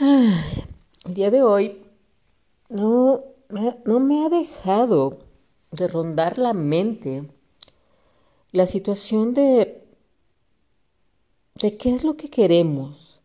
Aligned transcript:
El 0.00 1.14
día 1.14 1.32
de 1.32 1.42
hoy 1.42 1.82
no, 2.68 3.24
no 3.84 3.98
me 3.98 4.24
ha 4.24 4.28
dejado 4.28 5.18
de 5.72 5.88
rondar 5.88 6.38
la 6.38 6.52
mente 6.52 7.28
la 8.52 8.66
situación 8.66 9.34
de, 9.34 9.84
de 11.56 11.76
qué 11.76 11.94
es 11.94 12.04
lo 12.04 12.16
que 12.16 12.30
queremos, 12.30 13.20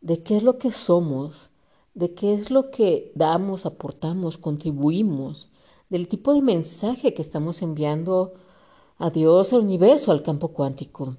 de 0.00 0.20
qué 0.22 0.36
es 0.36 0.42
lo 0.42 0.58
que 0.58 0.72
somos, 0.72 1.50
de 1.94 2.12
qué 2.12 2.34
es 2.34 2.50
lo 2.50 2.72
que 2.72 3.12
damos, 3.14 3.64
aportamos, 3.64 4.36
contribuimos, 4.36 5.48
del 5.90 6.08
tipo 6.08 6.34
de 6.34 6.42
mensaje 6.42 7.14
que 7.14 7.22
estamos 7.22 7.62
enviando 7.62 8.34
a 8.98 9.10
Dios, 9.10 9.52
al 9.52 9.60
universo, 9.60 10.10
al 10.10 10.24
campo 10.24 10.48
cuántico. 10.48 11.16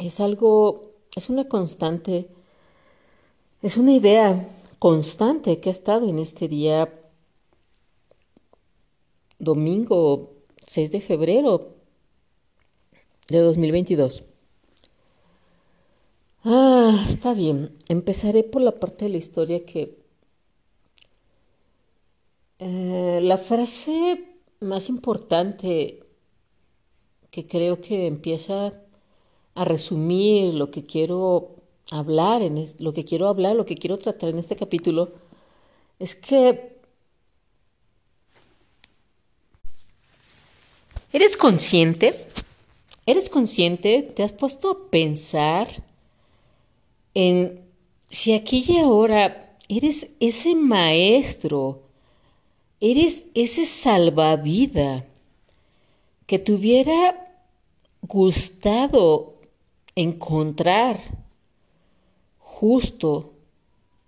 Es 0.00 0.18
algo, 0.18 0.94
es 1.14 1.30
una 1.30 1.48
constante 1.48 2.28
es 3.62 3.76
una 3.76 3.92
idea 3.92 4.48
constante 4.80 5.60
que 5.60 5.68
ha 5.68 5.72
estado 5.72 6.08
en 6.08 6.18
este 6.18 6.48
día 6.48 6.92
domingo 9.38 10.32
6 10.66 10.90
de 10.90 11.00
febrero 11.00 11.76
de 13.28 13.38
2022. 13.38 14.24
Ah, 16.44 17.06
está 17.08 17.34
bien. 17.34 17.78
Empezaré 17.88 18.42
por 18.42 18.62
la 18.62 18.80
parte 18.80 19.04
de 19.04 19.12
la 19.12 19.18
historia 19.18 19.64
que 19.64 19.96
eh, 22.58 23.20
la 23.22 23.38
frase 23.38 24.24
más 24.58 24.88
importante 24.88 26.04
que 27.30 27.46
creo 27.46 27.80
que 27.80 28.08
empieza 28.08 28.74
a 29.54 29.64
resumir 29.64 30.54
lo 30.54 30.72
que 30.72 30.84
quiero 30.84 31.61
hablar, 31.92 32.42
en 32.42 32.64
lo 32.78 32.92
que 32.92 33.04
quiero 33.04 33.28
hablar, 33.28 33.54
lo 33.54 33.66
que 33.66 33.76
quiero 33.76 33.98
tratar 33.98 34.30
en 34.30 34.38
este 34.38 34.56
capítulo, 34.56 35.12
es 35.98 36.14
que 36.14 36.78
eres 41.12 41.36
consciente, 41.36 42.26
eres 43.06 43.28
consciente, 43.28 44.02
te 44.02 44.22
has 44.22 44.32
puesto 44.32 44.70
a 44.70 44.90
pensar 44.90 45.68
en 47.14 47.60
si 48.08 48.32
aquí 48.32 48.64
y 48.66 48.78
ahora 48.78 49.56
eres 49.68 50.10
ese 50.20 50.54
maestro, 50.54 51.82
eres 52.80 53.26
ese 53.34 53.66
salvavida 53.66 55.06
que 56.26 56.38
te 56.38 56.52
hubiera 56.52 57.36
gustado 58.00 59.34
encontrar 59.94 61.21
justo 62.62 63.32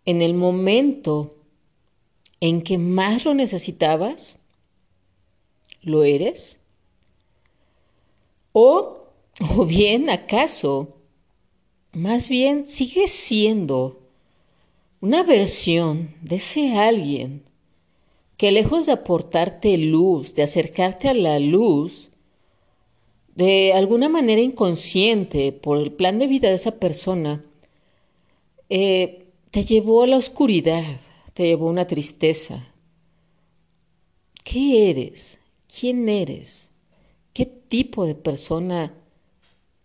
en 0.04 0.22
el 0.22 0.32
momento 0.32 1.34
en 2.38 2.62
que 2.62 2.78
más 2.78 3.24
lo 3.24 3.34
necesitabas? 3.34 4.38
¿Lo 5.82 6.04
eres? 6.04 6.60
¿O, 8.52 9.08
o 9.56 9.66
bien 9.66 10.08
acaso, 10.08 10.98
más 11.90 12.28
bien 12.28 12.64
sigues 12.64 13.10
siendo 13.10 13.98
una 15.00 15.24
versión 15.24 16.14
de 16.22 16.36
ese 16.36 16.78
alguien 16.78 17.42
que 18.36 18.52
lejos 18.52 18.86
de 18.86 18.92
aportarte 18.92 19.76
luz, 19.78 20.36
de 20.36 20.44
acercarte 20.44 21.08
a 21.08 21.14
la 21.14 21.40
luz, 21.40 22.10
de 23.34 23.72
alguna 23.72 24.08
manera 24.08 24.42
inconsciente 24.42 25.50
por 25.50 25.78
el 25.78 25.90
plan 25.90 26.20
de 26.20 26.28
vida 26.28 26.50
de 26.50 26.54
esa 26.54 26.78
persona, 26.78 27.44
eh, 28.68 29.26
te 29.50 29.64
llevó 29.64 30.02
a 30.02 30.06
la 30.06 30.16
oscuridad, 30.16 31.00
te 31.32 31.44
llevó 31.44 31.68
a 31.68 31.72
una 31.72 31.86
tristeza. 31.86 32.66
¿Qué 34.42 34.90
eres? 34.90 35.38
¿Quién 35.68 36.08
eres? 36.08 36.70
¿Qué 37.32 37.46
tipo 37.46 38.06
de 38.06 38.14
persona 38.14 38.94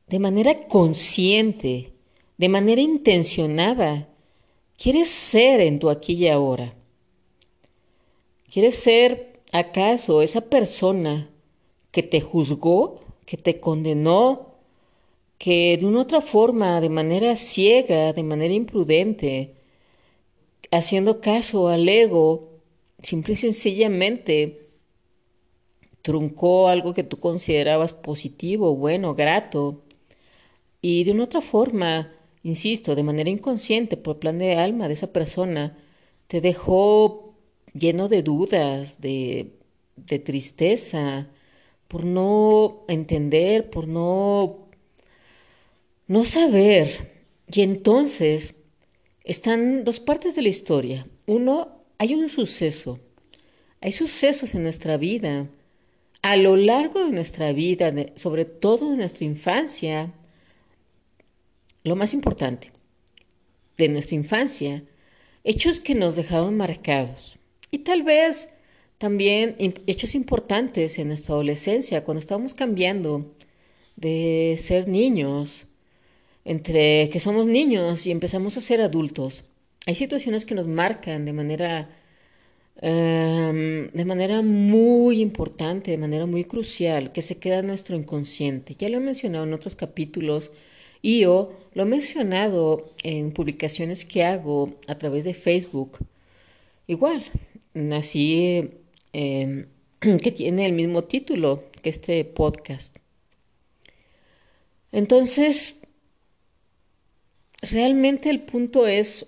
de 0.07 0.19
manera 0.19 0.68
consciente, 0.68 1.94
de 2.38 2.50
manera 2.50 2.81
intencionada, 2.81 4.09
quieres 4.78 5.09
ser 5.09 5.62
en 5.62 5.79
tu 5.79 5.89
aquí 5.89 6.13
y 6.13 6.28
ahora? 6.28 6.75
¿Quieres 8.51 8.75
ser 8.75 9.41
acaso 9.51 10.22
esa 10.22 10.41
persona 10.41 11.29
que 11.91 12.03
te 12.03 12.22
juzgó, 12.22 13.00
que 13.25 13.38
te 13.38 13.59
condenó 13.59 14.49
que 15.39 15.77
de 15.79 15.85
una 15.88 16.01
otra 16.01 16.22
forma, 16.22 16.81
de 16.81 16.89
manera 16.89 17.35
ciega, 17.38 18.13
de 18.13 18.23
manera 18.23 18.53
imprudente, 18.53 19.55
haciendo 20.72 21.22
caso 21.22 21.69
al 21.69 21.88
ego, 21.89 22.50
simple 23.01 23.33
y 23.33 23.38
sencillamente 23.38 24.67
truncó 26.01 26.67
algo 26.67 26.94
que 26.94 27.03
tú 27.03 27.19
considerabas 27.19 27.94
positivo, 27.94 28.75
bueno, 28.75 29.16
grato, 29.16 29.81
y 30.81 31.05
de 31.05 31.11
una 31.11 31.23
otra 31.25 31.41
forma, 31.41 32.11
insisto, 32.44 32.95
de 32.95 33.03
manera 33.03 33.29
inconsciente, 33.29 33.97
por 33.97 34.19
plan 34.19 34.39
de 34.39 34.56
alma 34.57 34.88
de 34.89 34.95
esa 34.95 35.13
persona, 35.13 35.77
te 36.27 36.41
dejó 36.41 37.33
lleno 37.73 38.09
de 38.09 38.23
dudas, 38.23 39.00
de, 39.01 39.53
de 39.95 40.19
tristeza, 40.19 41.29
por 41.88 42.06
no 42.06 42.83
entender, 42.88 43.69
por 43.69 43.88
no 43.88 44.69
no 46.09 46.25
saber. 46.25 47.24
Y 47.47 47.62
entonces 47.62 48.56
están 49.24 49.86
dos 49.86 50.02
partes 50.02 50.36
de 50.36 50.42
la 50.42 50.50
historia. 50.50 51.08
Uno, 51.25 51.86
hay 51.97 52.16
un 52.16 52.28
suceso. 52.28 53.00
Hay 53.80 53.94
sucesos 53.94 54.53
en 54.56 54.64
nuestra 54.64 54.98
vida, 54.98 55.48
a 56.22 56.36
lo 56.36 56.58
largo 56.58 57.06
de 57.06 57.12
nuestra 57.12 57.53
vida, 57.53 57.94
sobre 58.16 58.44
todo 58.44 58.92
de 58.92 58.98
nuestra 58.98 59.24
infancia. 59.24 60.12
Lo 61.86 61.96
más 61.96 62.14
importante, 62.14 62.74
de 63.78 63.88
nuestra 63.88 64.16
infancia, 64.16 64.84
hechos 65.46 65.80
que 65.80 65.96
nos 65.96 66.18
dejaron 66.18 66.58
marcados. 66.58 67.38
Y 67.72 67.80
tal 67.80 68.03
vez 68.03 68.50
también 68.98 69.56
hechos 69.88 70.16
importantes 70.16 70.98
en 70.98 71.08
nuestra 71.08 71.36
adolescencia, 71.36 72.03
cuando 72.03 72.19
estamos 72.19 72.53
cambiando 72.53 73.34
de 73.96 74.58
ser 74.59 74.90
niños 74.90 75.69
entre 76.50 77.10
que 77.12 77.20
somos 77.20 77.46
niños 77.46 78.08
y 78.08 78.12
empezamos 78.12 78.58
a 78.58 78.62
ser 78.62 78.82
adultos. 78.82 79.44
Hay 79.86 79.94
situaciones 79.94 80.48
que 80.48 80.56
nos 80.56 80.68
marcan 80.68 81.24
de 81.24 81.32
manera, 81.32 81.88
em, 82.82 83.92
de 83.92 84.06
manera 84.06 84.42
muy 84.42 85.22
importante, 85.22 85.92
de 85.92 86.00
manera 86.00 86.26
muy 86.26 86.44
crucial, 86.46 87.12
que 87.12 87.22
se 87.22 87.38
queda 87.38 87.60
en 87.60 87.68
nuestro 87.68 87.96
inconsciente. 87.96 88.76
Ya 88.80 88.90
lo 88.90 88.98
he 88.98 89.00
mencionado 89.00 89.44
en 89.46 89.54
otros 89.54 89.76
capítulos 89.76 90.52
y 91.04 91.20
yo 91.20 91.54
lo 91.76 91.84
he 91.84 91.86
mencionado 91.86 92.96
en 93.04 93.31
publicaciones 93.31 94.04
que 94.04 94.24
hago 94.24 94.74
a 94.88 94.98
través 94.98 95.25
de 95.25 95.36
Facebook. 95.36 96.00
Igual, 96.88 97.24
así 97.94 98.72
em, 99.13 99.68
que 100.00 100.31
tiene 100.31 100.66
el 100.66 100.74
mismo 100.74 101.04
título 101.04 101.66
que 101.84 101.90
este 101.90 102.25
podcast. 102.25 102.98
Entonces, 104.92 105.79
realmente 107.61 108.29
el 108.29 108.41
punto 108.41 108.88
es 108.88 109.25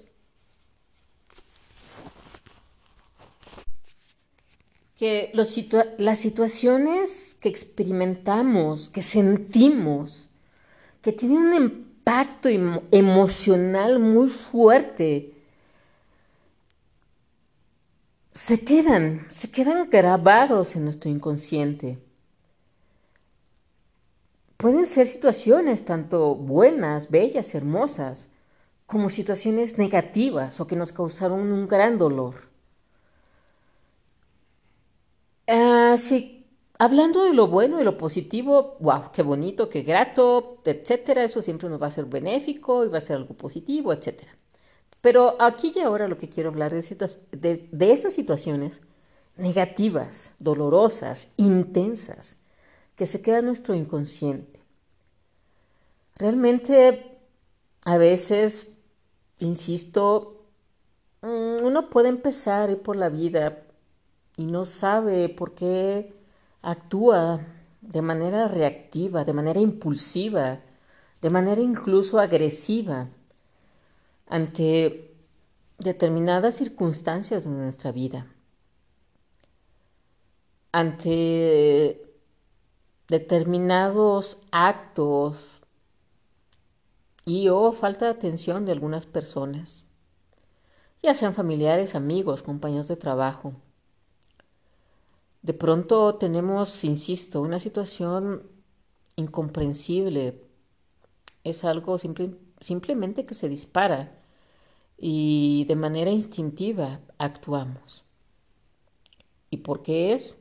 que 5.01 5.31
las 5.33 6.19
situaciones 6.19 7.35
que 7.39 7.49
experimentamos, 7.49 8.87
que 8.87 9.01
sentimos, 9.01 10.27
que 11.01 11.11
tienen 11.11 11.37
un 11.39 11.55
impacto 11.55 12.49
emocional 12.91 13.97
muy 13.97 14.27
fuerte, 14.29 15.33
se 18.29 18.63
quedan, 18.63 19.25
se 19.29 19.49
quedan 19.49 19.89
grabados 19.89 20.75
en 20.75 20.85
nuestro 20.85 21.09
inconsciente. 21.09 21.99
Pueden 24.61 24.85
ser 24.85 25.07
situaciones 25.07 25.85
tanto 25.85 26.35
buenas, 26.35 27.09
bellas, 27.09 27.55
hermosas, 27.55 28.29
como 28.85 29.09
situaciones 29.09 29.79
negativas 29.79 30.59
o 30.59 30.67
que 30.67 30.75
nos 30.75 30.91
causaron 30.91 31.51
un 31.51 31.67
gran 31.67 31.97
dolor. 31.97 32.35
Así, 35.47 36.45
hablando 36.77 37.23
de 37.23 37.33
lo 37.33 37.47
bueno, 37.47 37.77
de 37.77 37.83
lo 37.83 37.97
positivo, 37.97 38.77
wow, 38.81 39.05
qué 39.11 39.23
bonito, 39.23 39.67
qué 39.67 39.81
grato, 39.81 40.61
etcétera, 40.63 41.23
eso 41.23 41.41
siempre 41.41 41.67
nos 41.67 41.81
va 41.81 41.87
a 41.87 41.89
ser 41.89 42.05
benéfico 42.05 42.85
y 42.85 42.89
va 42.89 42.99
a 42.99 43.01
ser 43.01 43.15
algo 43.15 43.33
positivo, 43.33 43.91
etcétera. 43.91 44.37
Pero 45.01 45.37
aquí 45.39 45.73
y 45.75 45.79
ahora 45.79 46.07
lo 46.07 46.19
que 46.19 46.29
quiero 46.29 46.49
hablar 46.49 46.71
de 46.71 47.91
esas 47.91 48.13
situaciones 48.13 48.81
negativas, 49.37 50.35
dolorosas, 50.37 51.33
intensas, 51.37 52.37
que 52.95 53.05
se 53.05 53.21
quedan 53.21 53.39
en 53.39 53.45
nuestro 53.47 53.75
inconsciente. 53.75 54.59
Realmente, 56.15 57.17
a 57.83 57.97
veces, 57.97 58.69
insisto, 59.39 60.45
mm, 61.21 61.63
uno 61.63 61.89
puede 61.89 62.09
empezar 62.09 62.77
por 62.79 62.95
la 62.95 63.09
vida 63.09 63.63
y 64.37 64.45
no 64.45 64.65
sabe 64.65 65.29
por 65.29 65.55
qué 65.55 66.13
actúa 66.61 67.45
de 67.81 68.01
manera 68.01 68.47
reactiva, 68.47 69.23
de 69.25 69.33
manera 69.33 69.59
impulsiva, 69.59 70.61
de 71.21 71.29
manera 71.29 71.61
incluso 71.61 72.19
agresiva 72.19 73.09
ante 74.27 75.13
determinadas 75.77 76.55
circunstancias 76.55 77.43
de 77.43 77.49
nuestra 77.49 77.91
vida, 77.91 78.27
ante 80.71 82.10
determinados 83.11 84.39
actos 84.51 85.59
y 87.25 87.49
o 87.49 87.73
falta 87.73 88.05
de 88.05 88.11
atención 88.11 88.65
de 88.65 88.71
algunas 88.71 89.05
personas, 89.05 89.85
ya 91.03 91.13
sean 91.13 91.33
familiares, 91.33 91.93
amigos, 91.93 92.41
compañeros 92.41 92.87
de 92.87 92.95
trabajo. 92.95 93.53
De 95.41 95.53
pronto 95.53 96.15
tenemos, 96.15 96.85
insisto, 96.85 97.41
una 97.41 97.59
situación 97.59 98.49
incomprensible. 99.17 100.41
Es 101.43 101.65
algo 101.65 101.97
simplemente 101.97 103.25
que 103.25 103.33
se 103.33 103.49
dispara 103.49 104.21
y 104.97 105.65
de 105.65 105.75
manera 105.75 106.11
instintiva 106.11 107.01
actuamos. 107.17 108.05
¿Y 109.49 109.57
por 109.57 109.83
qué 109.83 110.13
es? 110.13 110.39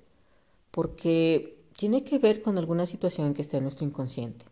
Porque 0.70 1.59
tiene 1.80 2.04
que 2.04 2.18
ver 2.18 2.42
con 2.42 2.58
alguna 2.58 2.84
situación 2.84 3.32
que 3.32 3.40
está 3.40 3.56
en 3.56 3.62
nuestro 3.62 3.86
inconsciente. 3.86 4.44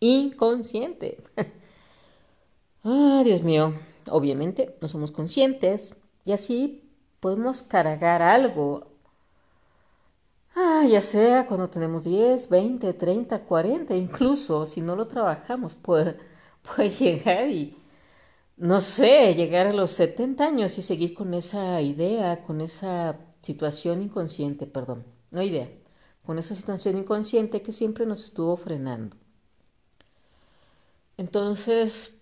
Inconsciente. 0.00 1.22
ah, 2.82 3.22
Dios 3.24 3.44
mío. 3.44 3.74
Obviamente 4.10 4.76
no 4.80 4.88
somos 4.88 5.12
conscientes 5.12 5.94
y 6.24 6.32
así 6.32 6.82
podemos 7.20 7.62
cargar 7.62 8.22
algo. 8.22 8.88
Ah, 10.56 10.84
ya 10.90 11.00
sea 11.00 11.46
cuando 11.46 11.70
tenemos 11.70 12.02
10, 12.02 12.48
20, 12.48 12.92
30, 12.92 13.44
40, 13.44 13.94
incluso 13.94 14.66
si 14.66 14.80
no 14.80 14.96
lo 14.96 15.06
trabajamos, 15.06 15.74
puede, 15.80 16.18
puede 16.62 16.90
llegar 16.90 17.48
y, 17.50 17.76
no 18.56 18.80
sé, 18.80 19.32
llegar 19.34 19.68
a 19.68 19.72
los 19.72 19.92
70 19.92 20.44
años 20.44 20.76
y 20.76 20.82
seguir 20.82 21.14
con 21.14 21.34
esa 21.34 21.80
idea, 21.80 22.42
con 22.42 22.60
esa 22.60 23.16
situación 23.42 24.02
inconsciente, 24.02 24.66
perdón, 24.66 25.04
no 25.30 25.40
idea, 25.40 25.68
con 26.24 26.38
esa 26.38 26.54
situación 26.54 26.96
inconsciente 26.96 27.62
que 27.62 27.72
siempre 27.72 28.06
nos 28.06 28.24
estuvo 28.24 28.56
frenando. 28.56 29.16
Entonces, 31.16 32.14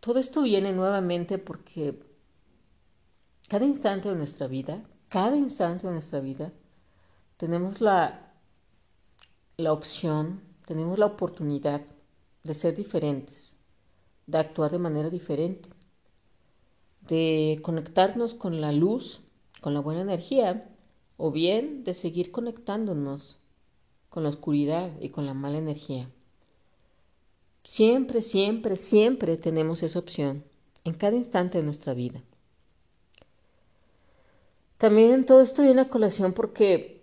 todo 0.00 0.18
esto 0.18 0.42
viene 0.42 0.72
nuevamente 0.72 1.38
porque 1.38 2.00
cada 3.48 3.64
instante 3.64 4.08
de 4.08 4.16
nuestra 4.16 4.46
vida, 4.46 4.82
cada 5.08 5.36
instante 5.36 5.86
de 5.86 5.92
nuestra 5.92 6.20
vida, 6.20 6.52
tenemos 7.36 7.80
la, 7.80 8.32
la 9.56 9.72
opción, 9.72 10.40
tenemos 10.66 10.98
la 10.98 11.06
oportunidad 11.06 11.82
de 12.42 12.54
ser 12.54 12.74
diferentes, 12.74 13.58
de 14.26 14.38
actuar 14.38 14.72
de 14.72 14.78
manera 14.78 15.10
diferente, 15.10 15.68
de 17.02 17.60
conectarnos 17.62 18.34
con 18.34 18.60
la 18.60 18.72
luz, 18.72 19.20
con 19.60 19.74
la 19.74 19.80
buena 19.80 20.00
energía, 20.00 20.75
o 21.16 21.30
bien 21.30 21.84
de 21.84 21.94
seguir 21.94 22.30
conectándonos 22.30 23.38
con 24.08 24.22
la 24.22 24.28
oscuridad 24.28 24.90
y 25.00 25.10
con 25.10 25.26
la 25.26 25.34
mala 25.34 25.58
energía. 25.58 26.08
Siempre, 27.64 28.22
siempre, 28.22 28.76
siempre 28.76 29.36
tenemos 29.36 29.82
esa 29.82 29.98
opción 29.98 30.44
en 30.84 30.94
cada 30.94 31.16
instante 31.16 31.58
de 31.58 31.64
nuestra 31.64 31.94
vida. 31.94 32.22
También 34.78 35.26
todo 35.26 35.40
esto 35.40 35.62
viene 35.62 35.82
a 35.82 35.88
colación 35.88 36.32
porque, 36.32 37.02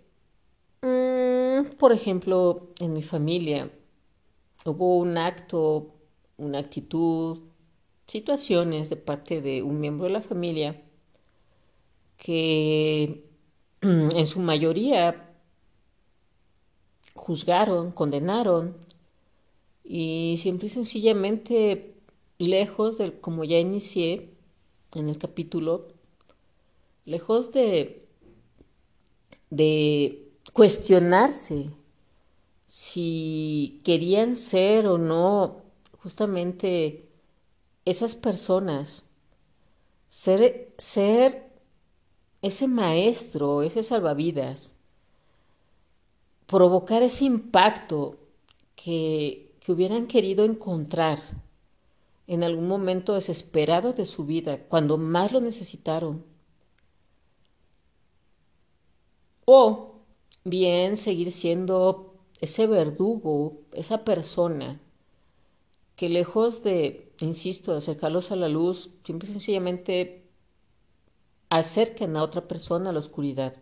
mm, 0.82 1.76
por 1.78 1.92
ejemplo, 1.92 2.70
en 2.80 2.92
mi 2.92 3.02
familia 3.02 3.70
hubo 4.64 4.98
un 4.98 5.18
acto, 5.18 5.92
una 6.38 6.58
actitud, 6.58 7.40
situaciones 8.06 8.90
de 8.90 8.96
parte 8.96 9.40
de 9.40 9.62
un 9.62 9.80
miembro 9.80 10.06
de 10.06 10.12
la 10.12 10.20
familia 10.20 10.82
que 12.16 13.23
en 13.84 14.26
su 14.26 14.40
mayoría 14.40 15.30
juzgaron, 17.14 17.92
condenaron 17.92 18.76
y 19.84 20.38
simple 20.42 20.66
y 20.66 20.70
sencillamente, 20.70 21.94
lejos 22.38 22.98
de, 22.98 23.20
como 23.20 23.44
ya 23.44 23.58
inicié 23.58 24.30
en 24.92 25.08
el 25.08 25.18
capítulo, 25.18 25.88
lejos 27.04 27.52
de, 27.52 28.06
de 29.50 30.28
cuestionarse 30.52 31.70
si 32.64 33.80
querían 33.84 34.36
ser 34.36 34.86
o 34.86 34.98
no 34.98 35.62
justamente 36.02 37.08
esas 37.84 38.14
personas, 38.14 39.04
ser, 40.08 40.74
ser 40.78 41.43
ese 42.46 42.66
maestro, 42.68 43.62
ese 43.62 43.82
salvavidas, 43.82 44.76
provocar 46.46 47.02
ese 47.02 47.24
impacto 47.24 48.18
que 48.76 49.44
que 49.64 49.72
hubieran 49.72 50.06
querido 50.06 50.44
encontrar 50.44 51.20
en 52.26 52.44
algún 52.44 52.68
momento 52.68 53.14
desesperado 53.14 53.94
de 53.94 54.04
su 54.04 54.26
vida, 54.26 54.58
cuando 54.68 54.98
más 54.98 55.32
lo 55.32 55.40
necesitaron. 55.40 56.22
O 59.46 59.94
bien 60.44 60.98
seguir 60.98 61.32
siendo 61.32 62.14
ese 62.42 62.66
verdugo, 62.66 63.62
esa 63.72 64.04
persona 64.04 64.80
que 65.96 66.10
lejos 66.10 66.62
de, 66.62 67.10
insisto, 67.20 67.72
de 67.72 67.78
acercarlos 67.78 68.32
a 68.32 68.36
la 68.36 68.50
luz, 68.50 68.90
simple 69.04 69.30
y 69.30 69.32
sencillamente 69.32 70.23
acerquen 71.58 72.16
a 72.16 72.22
otra 72.22 72.48
persona 72.48 72.90
a 72.90 72.92
la 72.92 72.98
oscuridad. 72.98 73.54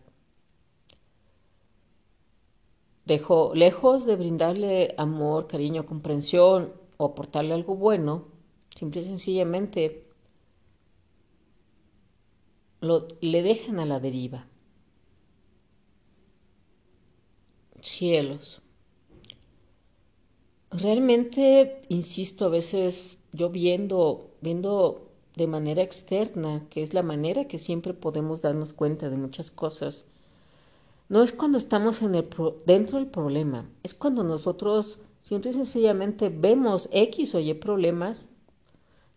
Dejó, 3.04 3.54
lejos 3.54 4.06
de 4.06 4.16
brindarle 4.16 4.94
amor, 4.96 5.46
cariño, 5.46 5.84
comprensión 5.84 6.72
o 6.96 7.06
aportarle 7.06 7.52
algo 7.52 7.76
bueno, 7.76 8.28
simple 8.75 9.02
y 9.02 9.04
sencillamente 9.04 10.06
lo, 12.80 13.08
le 13.20 13.42
dejan 13.42 13.78
a 13.78 13.84
la 13.84 14.00
deriva. 14.00 14.46
Cielos. 17.82 18.62
Realmente, 20.70 21.82
insisto, 21.90 22.46
a 22.46 22.49
veces 22.49 23.18
yo 23.32 23.50
viendo, 23.50 24.30
viendo 24.40 25.12
de 25.36 25.46
manera 25.46 25.82
externa, 25.82 26.66
que 26.70 26.82
es 26.82 26.94
la 26.94 27.02
manera 27.02 27.46
que 27.46 27.58
siempre 27.58 27.94
podemos 27.94 28.42
darnos 28.42 28.72
cuenta 28.72 29.08
de 29.10 29.16
muchas 29.16 29.50
cosas, 29.50 30.06
no 31.08 31.22
es 31.22 31.32
cuando 31.32 31.58
estamos 31.58 32.02
en 32.02 32.14
el 32.14 32.28
dentro 32.66 32.98
del 32.98 33.06
problema, 33.06 33.68
es 33.82 33.94
cuando 33.94 34.24
nosotros 34.24 34.98
simple 35.22 35.50
y 35.50 35.54
sencillamente 35.54 36.28
vemos 36.28 36.88
X 36.92 37.34
o 37.34 37.40
Y 37.40 37.54
problemas, 37.54 38.30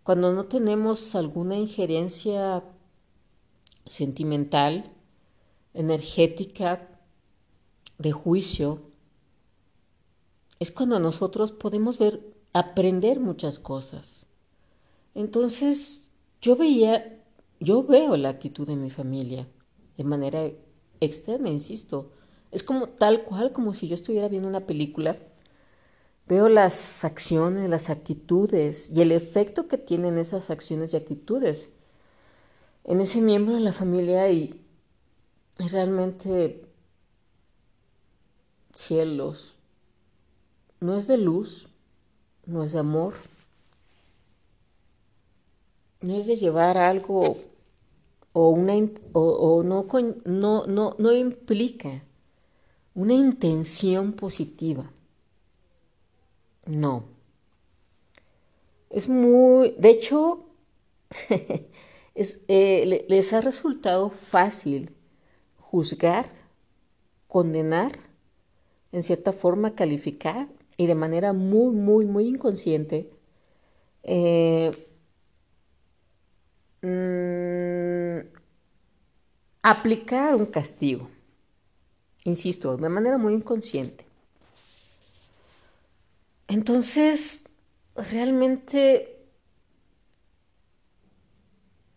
cuando 0.04 0.34
no 0.34 0.44
tenemos 0.44 1.16
alguna 1.16 1.58
injerencia 1.58 2.64
sentimental, 3.86 4.92
energética, 5.74 6.88
de 7.98 8.12
juicio, 8.12 8.82
es 10.60 10.72
cuando 10.72 11.00
nosotros 11.00 11.52
podemos 11.52 11.98
ver, 11.98 12.22
aprender 12.54 13.20
muchas 13.20 13.60
cosas. 13.60 14.28
Entonces, 15.14 16.05
yo 16.42 16.56
veía, 16.56 17.22
yo 17.60 17.84
veo 17.84 18.18
la 18.18 18.30
actitud 18.30 18.68
de 18.68 18.76
mi 18.76 18.90
familia 18.90 19.48
de 19.98 20.04
manera 20.04 20.50
externa, 21.00 21.50
insisto. 21.50 22.12
Es 22.52 22.64
como 22.64 22.90
tal 22.90 23.24
cual 23.24 23.52
como 23.52 23.74
si 23.74 23.88
yo 23.88 23.96
estuviera 23.96 24.28
viendo 24.28 24.48
una 24.48 24.66
película. 24.66 25.18
Veo 26.28 26.50
las 26.50 27.06
acciones, 27.06 27.70
las 27.70 27.90
actitudes 27.90 28.90
y 28.90 29.02
el 29.02 29.12
efecto 29.12 29.68
que 29.68 29.78
tienen 29.78 30.18
esas 30.18 30.50
acciones 30.50 30.94
y 30.94 30.98
actitudes 30.98 31.72
en 32.86 33.02
ese 33.02 33.22
miembro 33.22 33.56
de 33.56 33.62
la 33.62 33.74
familia 33.74 34.30
y 34.32 34.64
realmente 35.58 36.66
cielos, 38.74 39.56
no 40.80 40.96
es 40.96 41.08
de 41.08 41.18
luz, 41.18 41.68
no 42.46 42.64
es 42.64 42.74
de 42.74 42.80
amor, 42.80 43.16
no 46.02 46.16
es 46.16 46.28
de 46.28 46.36
llevar 46.36 46.78
algo 46.78 47.38
o, 48.34 48.50
una, 48.50 48.74
o, 49.14 49.64
no, 49.64 49.88
no, 50.26 50.66
no, 50.66 50.96
no 50.98 51.14
implica 51.14 52.04
una 52.94 53.14
intención 53.14 54.14
positiva. 54.14 54.92
No. 56.66 57.04
Es 58.90 59.08
muy, 59.10 59.76
de 59.78 59.90
hecho, 59.90 60.46
eh, 62.16 63.06
les 63.08 63.34
ha 63.34 63.42
resultado 63.42 64.10
fácil 64.10 64.92
juzgar, 65.58 66.30
condenar, 67.28 68.00
en 68.92 69.04
cierta 69.04 69.34
forma 69.34 69.76
calificar 69.76 70.48
y 70.78 70.88
de 70.88 70.96
manera 70.96 71.34
muy, 71.34 71.76
muy, 71.76 72.06
muy 72.06 72.28
inconsciente 72.28 73.10
eh, 74.04 74.88
mm, 76.86 78.20
aplicar 79.64 80.36
un 80.36 80.46
castigo. 80.46 81.10
Insisto, 82.24 82.78
de 82.78 82.90
manera 82.90 83.18
muy 83.18 83.34
inconsciente. 83.34 84.06
Entonces, 86.48 87.46
realmente 87.96 89.16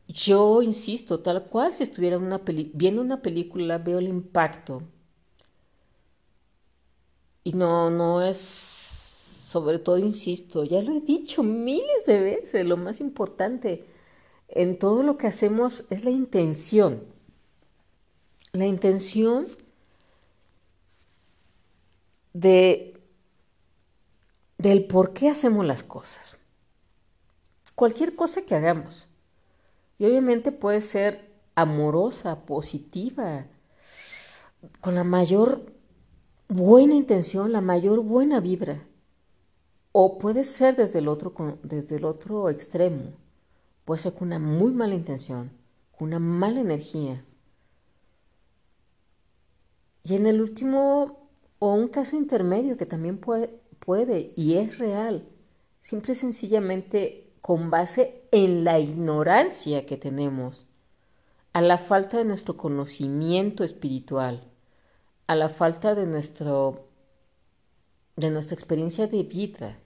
yo 0.09 0.63
insisto, 0.63 1.21
tal 1.21 1.45
cual 1.45 1.73
si 1.73 1.83
estuviera 1.85 2.19
una 2.19 2.41
viendo 2.75 3.03
una 3.03 3.23
película, 3.23 3.79
veo 3.79 3.99
el 3.99 4.09
impacto. 4.09 4.83
Y 7.45 7.53
no, 7.53 7.91
no 7.91 8.23
es, 8.23 8.37
sobre 8.39 9.79
todo, 9.79 9.99
insisto, 9.99 10.65
ya 10.65 10.83
lo 10.83 10.97
he 10.97 11.01
dicho 11.01 11.43
miles 11.43 12.05
de 12.07 12.21
veces, 12.21 12.67
lo 12.67 12.77
más 12.77 13.01
importante 13.01 13.85
en 14.49 14.79
todo 14.79 15.03
lo 15.03 15.17
que 15.17 15.27
hacemos 15.27 15.87
es 15.91 16.05
la 16.05 16.11
intención. 16.11 17.05
La 18.53 18.67
intención 18.67 19.47
de 22.33 22.95
del 24.57 24.87
por 24.87 25.13
qué 25.13 25.29
hacemos 25.29 25.65
las 25.65 25.83
cosas. 25.83 26.39
Cualquier 27.75 28.17
cosa 28.17 28.43
que 28.43 28.57
hagamos. 28.57 29.07
Y 29.99 30.05
obviamente 30.05 30.51
puede 30.51 30.81
ser 30.81 31.31
amorosa, 31.55 32.45
positiva, 32.45 33.47
con 34.81 34.95
la 34.95 35.05
mayor 35.05 35.73
buena 36.49 36.95
intención, 36.95 37.53
la 37.53 37.61
mayor 37.61 38.01
buena 38.01 38.41
vibra. 38.41 38.85
O 39.93 40.19
puede 40.19 40.45
ser 40.45 40.77
desde 40.77 40.99
el 40.99 41.09
otro, 41.09 41.35
desde 41.63 41.97
el 41.97 42.05
otro 42.05 42.51
extremo. 42.51 43.13
Puede 43.89 44.03
ser 44.03 44.13
con 44.13 44.29
una 44.29 44.39
muy 44.39 44.73
mala 44.73 44.95
intención, 44.95 45.51
con 45.97 46.09
una 46.09 46.19
mala 46.19 46.61
energía. 46.61 47.25
Y 50.05 50.15
en 50.15 50.27
el 50.27 50.43
último, 50.43 51.31
o 51.59 51.73
un 51.73 51.89
caso 51.89 52.15
intermedio 52.15 52.77
que 52.77 52.85
también 52.85 53.17
puede, 53.17 53.49
puede 53.79 54.35
y 54.37 54.57
es 54.57 54.77
real, 54.77 55.27
simple 55.81 56.13
y 56.13 56.17
sencillamente 56.17 57.33
con 57.41 57.71
base 57.71 58.29
en 58.31 58.63
la 58.63 58.79
ignorancia 58.79 59.87
que 59.87 59.97
tenemos, 59.97 60.67
a 61.55 61.63
la 61.63 61.79
falta 61.79 62.19
de 62.19 62.27
nuestro 62.27 62.59
conocimiento 62.59 63.65
espiritual, 63.65 64.53
a 65.29 65.35
la 65.35 65.49
falta 65.49 65.95
de 65.95 66.05
nuestro 66.05 66.91
de 68.17 68.31
nuestra 68.31 68.53
experiencia 68.53 69.07
de 69.07 69.23
vida, 69.23 69.79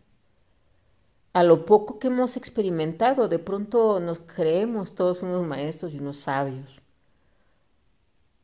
a 1.32 1.42
lo 1.42 1.64
poco 1.64 1.98
que 1.98 2.08
hemos 2.08 2.36
experimentado, 2.36 3.28
de 3.28 3.38
pronto 3.38 4.00
nos 4.00 4.20
creemos 4.20 4.94
todos 4.94 5.22
unos 5.22 5.46
maestros 5.46 5.94
y 5.94 5.98
unos 5.98 6.18
sabios. 6.18 6.80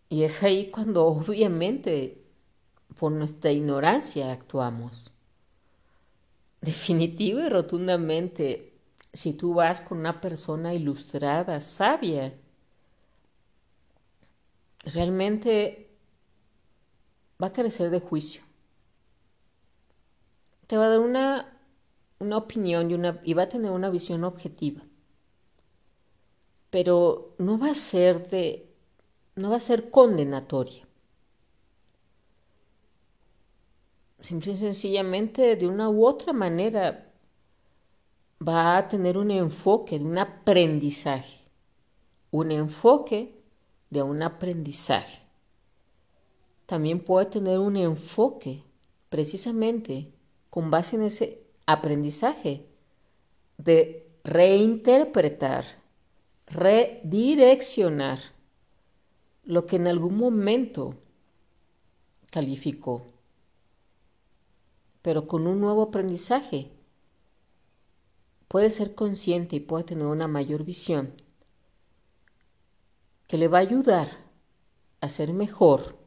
Y 0.09 0.23
es 0.23 0.43
ahí 0.43 0.71
cuando 0.71 1.07
obviamente 1.09 2.25
por 2.99 3.13
nuestra 3.13 3.53
ignorancia 3.53 4.33
actuamos. 4.33 5.13
Definitivo 6.61 7.41
y 7.41 7.49
rotundamente, 7.49 8.73
si 9.13 9.33
tú 9.35 9.55
vas 9.55 9.81
con 9.81 9.99
una 9.99 10.21
persona 10.21 10.75
ilustrada, 10.75 11.61
sabia, 11.61 12.35
realmente 14.85 15.91
va 17.41 17.49
a 17.49 17.53
carecer 17.53 17.91
de 17.91 18.01
juicio. 18.01 18.43
Te 20.67 20.77
va 20.77 20.87
a 20.87 20.89
dar 20.89 21.01
una, 21.01 21.58
una 22.19 22.37
opinión 22.37 22.91
y, 22.91 22.95
una, 22.95 23.21
va 23.37 23.43
a 23.43 23.49
tener 23.49 23.71
una 23.71 23.91
visión 23.91 24.25
objetiva. 24.25 24.83
Pero 26.71 27.35
no 27.39 27.59
va 27.59 27.71
a 27.71 27.75
ser 27.75 28.29
de, 28.29 28.75
no 29.37 29.51
va 29.51 29.57
a 29.57 29.61
ser 29.61 29.91
condenatoria. 29.91 30.89
simple 34.21 34.53
y 34.53 34.57
sencillamente 34.57 35.57
de 35.57 35.67
una 35.67 35.89
u 35.89 36.05
otra 36.05 36.33
manera 36.33 37.13
va 38.47 38.77
a 38.77 38.89
tener 38.89 39.17
un 39.17 39.31
enfoque 39.31 39.99
de 39.99 40.05
un 40.05 40.19
aprendizaje, 40.19 41.45
un 42.31 42.51
enfoque 42.51 43.41
de 43.91 44.03
un 44.03 44.23
aprendizaje. 44.23 45.23
También 46.67 47.01
puede 47.01 47.27
tener 47.27 47.59
un 47.59 47.77
enfoque 47.77 48.63
precisamente 49.09 50.13
con 50.51 50.71
base 50.71 50.97
en 50.97 51.03
ese 51.03 51.48
aprendizaje 51.71 52.67
de 53.59 54.11
reinterpretar, 54.25 55.65
redireccionar 56.47 58.19
lo 59.45 59.67
que 59.67 59.77
en 59.77 59.87
algún 59.87 60.17
momento 60.17 60.95
calificó 62.31 63.07
pero 65.09 65.27
con 65.27 65.47
un 65.47 65.59
nuevo 65.59 65.83
aprendizaje. 65.83 66.71
Puede 68.47 68.69
ser 68.69 68.95
consciente 68.95 69.57
y 69.57 69.61
puede 69.61 69.85
tener 69.85 70.07
una 70.07 70.29
mayor 70.29 70.65
visión 70.65 71.15
que 73.27 73.39
le 73.39 73.49
va 73.49 73.57
a 73.57 73.63
ayudar 73.63 74.09
a 75.01 75.09
ser 75.09 75.33
mejor, 75.33 75.99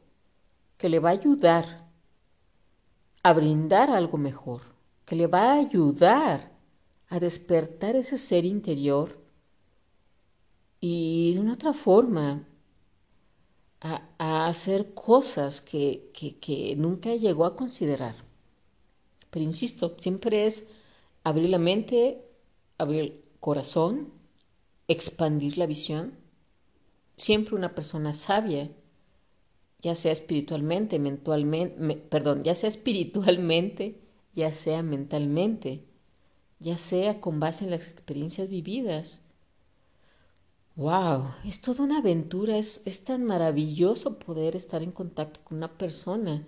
que 0.76 0.88
le 0.88 1.00
va 1.00 1.10
a 1.10 1.12
ayudar 1.12 1.88
a 3.24 3.32
brindar 3.32 3.90
algo 3.90 4.18
mejor, 4.18 4.71
que 5.12 5.16
le 5.16 5.26
va 5.26 5.52
a 5.52 5.58
ayudar 5.58 6.50
a 7.08 7.20
despertar 7.20 7.96
ese 7.96 8.16
ser 8.16 8.46
interior 8.46 9.22
y 10.80 11.34
de 11.34 11.40
una 11.40 11.52
otra 11.52 11.74
forma 11.74 12.48
a, 13.80 14.46
hacer 14.46 14.94
cosas 14.94 15.60
que, 15.60 16.10
que 16.40 16.76
nunca 16.78 17.14
llegó 17.14 17.44
a 17.44 17.56
considerar. 17.56 18.14
Pero 19.28 19.44
insisto, 19.44 19.94
siempre 19.98 20.46
es 20.46 20.64
abrir 21.24 21.50
la 21.50 21.58
mente, 21.58 22.24
abrir 22.78 23.00
el 23.00 23.24
corazón, 23.38 24.14
expandir 24.88 25.58
la 25.58 25.66
visión. 25.66 26.14
Siempre 27.16 27.54
una 27.54 27.74
persona 27.74 28.14
sabia, 28.14 28.70
ya 29.82 29.94
sea 29.94 30.12
espiritualmente, 30.12 30.98
mentalmente, 30.98 31.96
perdón, 32.08 32.44
ya 32.44 32.54
sea 32.54 32.70
espiritualmente, 32.70 34.01
ya 34.34 34.52
sea 34.52 34.82
mentalmente, 34.82 35.84
ya 36.58 36.76
sea 36.76 37.20
con 37.20 37.40
base 37.40 37.64
en 37.64 37.70
las 37.70 37.88
experiencias 37.88 38.48
vividas. 38.48 39.22
¡Wow! 40.76 41.34
Es 41.44 41.60
toda 41.60 41.84
una 41.84 41.98
aventura, 41.98 42.56
es, 42.56 42.82
es 42.84 43.04
tan 43.04 43.24
maravilloso 43.24 44.18
poder 44.18 44.56
estar 44.56 44.82
en 44.82 44.92
contacto 44.92 45.40
con 45.44 45.58
una 45.58 45.76
persona 45.76 46.46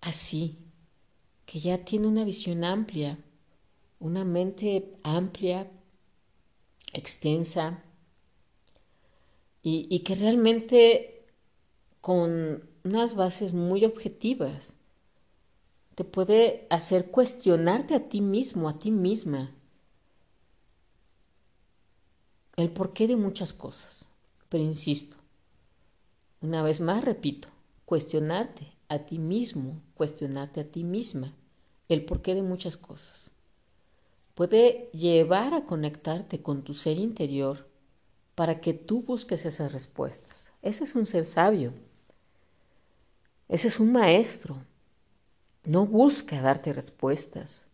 así, 0.00 0.58
que 1.46 1.60
ya 1.60 1.84
tiene 1.84 2.06
una 2.06 2.24
visión 2.24 2.64
amplia, 2.64 3.18
una 3.98 4.24
mente 4.24 4.94
amplia, 5.02 5.70
extensa, 6.92 7.82
y, 9.62 9.98
que 10.00 10.14
realmente 10.14 11.26
con 12.00 12.68
unas 12.84 13.14
bases 13.14 13.52
muy 13.52 13.84
objetivas 13.84 14.74
te 15.98 16.04
puede 16.04 16.68
hacer 16.70 17.10
cuestionarte 17.10 17.96
a 17.96 18.08
ti 18.08 18.20
mismo, 18.20 18.68
a 18.68 18.78
ti 18.78 18.92
misma, 18.92 19.52
el 22.54 22.70
porqué 22.70 23.08
de 23.08 23.16
muchas 23.16 23.52
cosas. 23.52 24.06
Pero 24.48 24.62
insisto, 24.62 25.16
una 26.40 26.62
vez 26.62 26.80
más 26.80 27.04
repito, 27.04 27.48
cuestionarte 27.84 28.72
a 28.86 29.00
ti 29.00 29.18
mismo, 29.18 29.82
cuestionarte 29.94 30.60
a 30.60 30.64
ti 30.70 30.84
misma 30.84 31.34
el 31.88 32.04
porqué 32.04 32.36
de 32.36 32.42
muchas 32.42 32.76
cosas. 32.76 33.32
Puede 34.36 34.90
llevar 34.92 35.52
a 35.52 35.64
conectarte 35.64 36.42
con 36.42 36.62
tu 36.62 36.74
ser 36.74 36.96
interior 36.96 37.66
para 38.36 38.60
que 38.60 38.72
tú 38.72 39.02
busques 39.02 39.44
esas 39.44 39.72
respuestas. 39.72 40.52
Ese 40.62 40.84
es 40.84 40.94
un 40.94 41.06
ser 41.06 41.26
sabio. 41.26 41.72
Ese 43.48 43.66
es 43.66 43.80
un 43.80 43.90
maestro. 43.90 44.58
No 45.68 45.84
busca 45.84 46.40
darte 46.40 46.72
respuestas. 46.72 47.66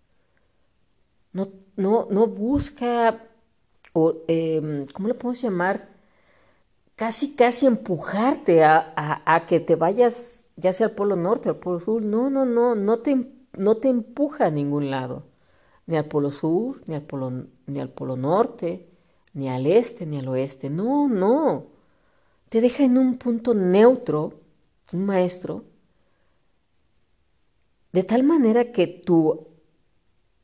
No, 1.32 1.48
no, 1.76 2.08
no 2.10 2.26
busca, 2.26 3.22
o, 3.92 4.16
em, 4.26 4.86
¿cómo 4.92 5.06
le 5.06 5.14
podemos 5.14 5.40
llamar? 5.40 5.88
Casi, 6.96 7.34
casi 7.36 7.66
empujarte 7.66 8.64
a, 8.64 9.44
que 9.48 9.60
te 9.60 9.76
vayas, 9.76 10.46
ya 10.56 10.72
sea 10.72 10.88
al 10.88 10.94
polo 10.94 11.14
norte 11.14 11.48
o 11.48 11.52
al 11.52 11.58
polo 11.60 11.78
sur. 11.78 12.02
No, 12.02 12.30
no, 12.30 12.44
no, 12.44 12.74
no 12.74 12.98
te, 12.98 13.28
no 13.56 13.76
te 13.76 13.88
empuja 13.90 14.46
a 14.46 14.50
ningún 14.50 14.90
lado. 14.90 15.26
Ni 15.86 15.96
al 15.96 16.06
polo 16.06 16.32
sur, 16.32 16.82
ni 16.86 16.96
al 16.96 17.02
polo, 17.02 17.30
ni 17.66 17.80
al 17.80 17.90
polo 17.90 18.16
norte, 18.16 18.82
ni 19.34 19.48
al 19.48 19.66
este, 19.66 20.04
ni 20.04 20.18
al 20.18 20.28
oeste. 20.28 20.68
No, 20.68 21.08
no. 21.08 21.66
Te 22.48 22.60
deja 22.60 22.84
en 22.84 22.98
un 22.98 23.18
punto 23.18 23.54
neutro, 23.54 24.40
un 24.92 25.06
maestro, 25.06 25.64
de 27.94 28.02
tal 28.02 28.24
manera 28.24 28.72
que 28.72 28.88
tú, 28.88 29.46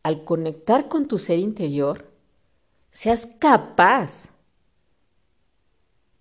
al 0.05 0.23
conectar 0.23 0.89
con 0.89 1.09
tu 1.09 1.19
ser 1.19 1.41
interior, 1.41 2.09
seas 2.93 3.27
capaz 3.27 4.31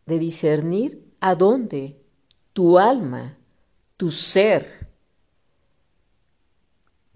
de 0.08 0.18
discernir 0.18 1.14
a 1.20 1.36
dónde 1.36 2.02
tu 2.54 2.80
alma, 2.80 3.38
tu 3.96 4.10
ser, 4.10 4.90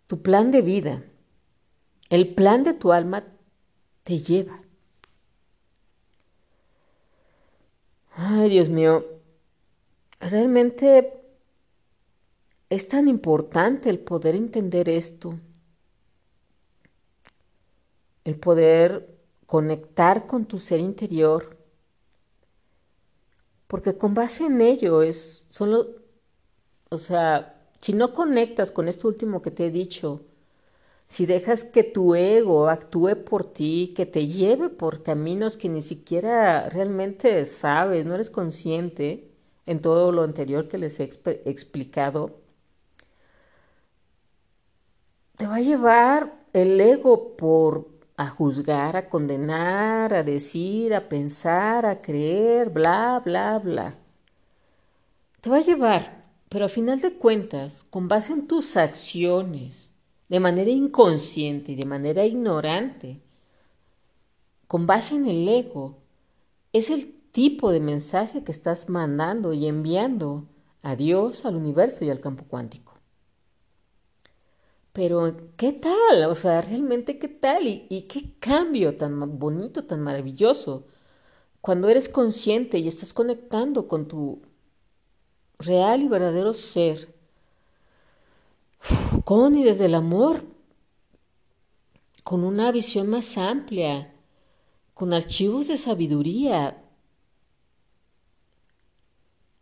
tu 0.06 0.22
plan 0.22 0.52
de 0.52 0.62
vida, 0.62 1.04
el 2.12 2.36
plan 2.36 2.64
de 2.64 2.76
tu 2.76 2.92
alma 2.92 3.26
te 4.04 4.20
lleva. 4.20 4.62
Ay, 8.12 8.52
Dios 8.52 8.70
mío, 8.70 9.04
realmente 10.20 11.23
es 12.74 12.88
tan 12.88 13.08
importante 13.08 13.92
el 13.92 14.00
poder 14.00 14.34
entender 14.34 14.90
esto, 14.90 15.40
el 18.24 18.40
poder 18.40 19.16
conectar 19.46 20.26
con 20.26 20.46
tu 20.46 20.58
ser 20.58 20.80
interior, 20.80 21.56
porque 23.68 23.96
con 23.96 24.16
base 24.16 24.48
en 24.48 24.60
ello 24.60 25.04
es 25.04 25.46
solo, 25.50 25.86
o 26.90 26.98
sea, 26.98 27.70
si 27.80 27.94
no 27.94 28.12
conectas 28.12 28.72
con 28.72 28.88
esto 28.88 29.08
último 29.08 29.44
que 29.44 29.52
te 29.52 29.68
he 29.68 29.72
dicho, 29.72 30.26
si 31.08 31.28
dejas 31.28 31.64
que 31.64 31.84
tu 31.84 32.16
ego 32.16 32.70
actúe 32.70 33.24
por 33.24 33.46
ti, 33.46 33.94
que 33.96 34.08
te 34.08 34.26
lleve 34.26 34.70
por 34.70 35.04
caminos 35.04 35.58
que 35.58 35.70
ni 35.70 35.84
siquiera 35.84 36.70
realmente 36.70 37.46
sabes, 37.46 38.08
no 38.08 38.16
eres 38.16 38.32
consciente 38.32 39.30
en 39.68 39.80
todo 39.80 40.12
lo 40.12 40.24
anterior 40.24 40.68
que 40.68 40.80
les 40.80 41.00
he 41.00 41.04
explicado, 41.46 42.43
te 45.38 45.48
va 45.48 45.56
a 45.56 45.62
llevar 45.62 46.46
el 46.54 46.80
ego 46.80 47.36
por 47.36 47.90
a 48.16 48.30
juzgar, 48.30 48.96
a 48.96 49.10
condenar, 49.10 50.14
a 50.14 50.24
decir, 50.24 50.94
a 50.94 51.10
pensar, 51.10 51.86
a 51.86 52.02
creer, 52.02 52.70
bla, 52.70 53.22
bla, 53.24 53.60
bla. 53.60 53.98
Te 55.42 55.50
va 55.50 55.58
a 55.58 55.62
llevar, 55.62 56.26
pero 56.50 56.66
a 56.66 56.70
final 56.70 57.02
de 57.02 57.14
cuentas, 57.14 57.86
con 57.90 58.08
base 58.08 58.34
en 58.34 58.48
tus 58.48 58.78
acciones, 58.78 59.92
de 60.30 60.40
manera 60.40 60.70
inconsciente 60.70 61.72
y 61.72 61.76
de 61.76 61.86
manera 61.86 62.24
ignorante, 62.26 63.20
con 64.68 64.86
base 64.86 65.16
en 65.16 65.28
el 65.28 65.48
ego, 65.48 65.98
es 66.72 66.90
el 66.90 67.14
tipo 67.32 67.72
de 67.72 67.80
mensaje 67.80 68.44
que 68.44 68.52
estás 68.52 68.90
mandando 68.90 69.54
y 69.54 69.68
enviando 69.68 70.46
a 70.84 70.96
Dios, 70.96 71.46
al 71.46 71.56
universo 71.56 72.06
y 72.06 72.10
al 72.10 72.20
campo 72.20 72.46
cuántico. 72.48 72.94
Pero, 74.94 75.36
¿qué 75.58 75.74
tal? 75.74 76.26
O 76.30 76.36
sea, 76.36 76.62
realmente, 76.62 77.18
¿qué 77.18 77.28
tal? 77.28 77.68
¿Y, 77.68 78.04
qué 78.04 78.36
cambio 78.40 78.96
tan 78.98 79.40
bonito, 79.40 79.86
tan 79.86 80.02
maravilloso? 80.02 80.86
Cuando 81.62 81.90
eres 81.90 82.10
consciente 82.10 82.78
y 82.80 82.88
estás 82.88 83.14
conectando 83.14 83.88
con 83.88 84.08
tu 84.08 84.44
real 85.60 86.04
y 86.04 86.08
verdadero 86.10 86.54
ser, 86.54 87.14
con 89.26 89.58
y 89.58 89.64
desde 89.64 89.86
el 89.86 89.96
amor, 89.96 90.44
con 92.24 92.44
una 92.44 92.72
visión 92.72 93.10
más 93.10 93.38
amplia, 93.38 94.14
con 94.94 95.14
archivos 95.14 95.68
de 95.70 95.78
sabiduría. 95.78 96.84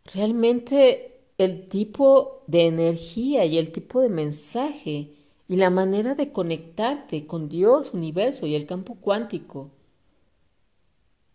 Realmente 0.04 1.24
el 1.38 1.68
tipo 1.68 2.44
de 2.48 2.66
energía 2.66 3.46
y 3.46 3.56
el 3.56 3.72
tipo 3.72 4.00
de 4.00 4.08
mensaje 4.10 5.21
y 5.48 5.56
la 5.56 5.70
manera 5.70 6.14
de 6.14 6.32
conectarte 6.32 7.26
con 7.26 7.48
Dios, 7.48 7.92
universo 7.94 8.46
y 8.46 8.54
el 8.54 8.66
campo 8.66 8.96
cuántico 8.96 9.70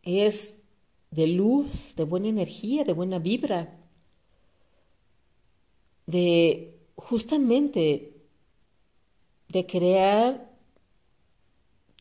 es 0.04 0.62
de 1.12 1.28
luz, 1.28 1.96
de 1.96 2.04
buena 2.04 2.28
energía, 2.30 2.84
de 2.84 2.94
buena 2.94 3.20
vibra, 3.20 3.78
de 6.06 6.80
justamente 6.96 8.14
de 9.50 9.66
crear 9.66 10.52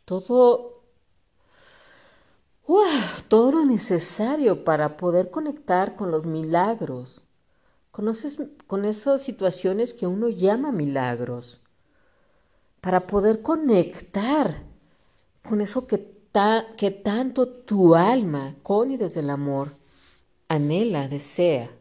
todo, 0.05 0.85
todo 3.29 3.53
lo 3.53 3.65
necesario 3.65 4.65
para 4.65 4.97
poder 4.97 5.31
conectar 5.31 5.97
con 5.97 6.11
los 6.11 6.27
milagros, 6.27 7.23
con, 7.91 8.13
con 8.67 8.85
esas 8.85 9.23
situaciones 9.23 9.93
que 9.93 10.07
uno 10.07 10.29
llama 10.29 10.73
milagros 10.73 11.61
para 12.87 13.05
poder 13.09 13.43
conectar 13.43 14.63
con 15.43 15.61
eso 15.61 15.89
que, 15.89 16.09
que 16.79 16.93
tanto 16.93 17.49
tu 17.49 17.97
alma, 17.97 18.55
con 18.63 18.93
y 18.93 18.97
desde 18.97 19.19
el 19.19 19.31
amor, 19.31 19.77
anhela, 20.47 21.09
desea. 21.09 21.77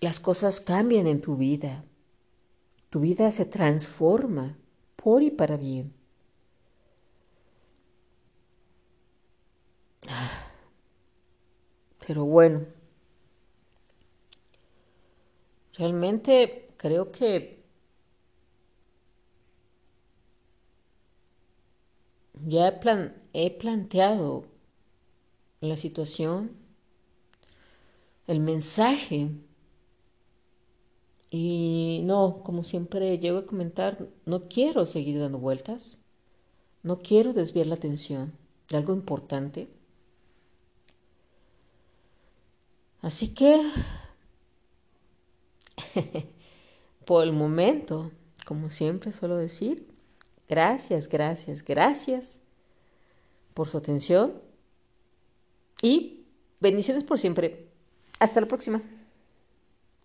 Las 0.00 0.18
cosas 0.18 0.60
cambian 0.60 1.06
en 1.06 1.20
tu 1.20 1.36
vida. 1.36 1.84
Tu 2.90 2.98
vida 2.98 3.30
se 3.30 3.44
transforma 3.44 4.58
por 4.96 5.22
y 5.22 5.30
para 5.30 5.56
bien. 5.56 5.94
Pero 12.04 12.24
bueno, 12.24 12.64
realmente 15.78 16.65
creo 16.86 17.10
que 17.10 17.64
ya 22.46 22.68
he, 23.32 23.50
planteado 23.50 24.44
la 25.60 25.76
situación, 25.76 26.52
el 28.28 28.38
mensaje. 28.38 29.30
Y 31.28 32.02
no, 32.04 32.42
como 32.44 32.62
siempre 32.62 33.18
llego 33.18 33.38
a 33.38 33.46
comentar, 33.46 34.08
no 34.24 34.46
quiero 34.48 34.86
seguir 34.86 35.18
dando 35.18 35.38
vueltas, 35.38 35.98
no 36.84 37.00
quiero 37.00 37.32
desviar 37.32 37.66
la 37.66 37.74
atención 37.74 38.32
de 38.68 38.76
algo 38.76 38.94
importante. 38.94 39.68
Así 43.02 43.34
que 43.34 43.60
por 47.06 47.22
el 47.24 47.32
momento, 47.32 48.10
como 48.44 48.68
siempre 48.68 49.12
suelo 49.12 49.36
decir, 49.36 49.86
gracias, 50.48 51.08
gracias, 51.08 51.64
gracias 51.64 52.42
por 53.54 53.68
su 53.68 53.78
atención 53.78 54.34
y 55.80 56.26
bendiciones 56.60 57.04
por 57.04 57.18
siempre. 57.18 57.68
Hasta 58.18 58.40
la 58.40 58.48
próxima. 58.48 58.82